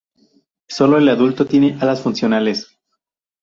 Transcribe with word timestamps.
Solo 0.67 0.97
el 0.97 1.07
adulto 1.09 1.45
tiene 1.45 1.77
alas 1.79 2.01
funcionales. 2.01 2.75